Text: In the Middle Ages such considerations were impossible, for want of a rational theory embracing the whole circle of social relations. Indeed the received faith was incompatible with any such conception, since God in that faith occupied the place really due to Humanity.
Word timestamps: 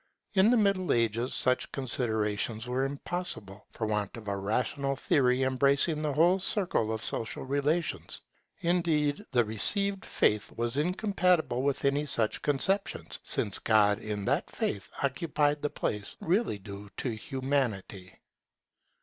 In 0.33 0.49
the 0.49 0.57
Middle 0.57 0.91
Ages 0.91 1.35
such 1.35 1.71
considerations 1.71 2.65
were 2.67 2.85
impossible, 2.85 3.67
for 3.69 3.85
want 3.85 4.17
of 4.17 4.27
a 4.27 4.35
rational 4.35 4.95
theory 4.95 5.43
embracing 5.43 6.01
the 6.01 6.11
whole 6.13 6.39
circle 6.39 6.91
of 6.91 7.03
social 7.03 7.43
relations. 7.45 8.19
Indeed 8.61 9.23
the 9.31 9.45
received 9.45 10.03
faith 10.03 10.51
was 10.57 10.75
incompatible 10.77 11.61
with 11.61 11.85
any 11.85 12.07
such 12.07 12.41
conception, 12.41 13.09
since 13.23 13.59
God 13.59 13.99
in 13.99 14.25
that 14.25 14.49
faith 14.49 14.89
occupied 15.03 15.61
the 15.61 15.69
place 15.69 16.15
really 16.19 16.57
due 16.57 16.89
to 16.97 17.09
Humanity. 17.11 18.15